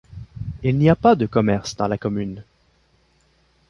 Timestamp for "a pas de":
0.89-1.27